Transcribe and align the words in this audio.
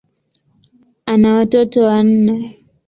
Ana 1.11 1.29
watoto 1.35 1.79
wanne. 1.87 2.33